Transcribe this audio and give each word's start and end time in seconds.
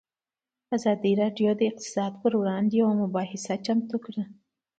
ازادي 0.75 1.11
راډیو 1.21 1.49
د 1.57 1.61
اقتصاد 1.69 2.11
پر 2.21 2.31
وړاندې 2.39 2.73
یوه 2.81 2.93
مباحثه 3.03 3.55
چمتو 3.65 3.97
کړې. 4.05 4.23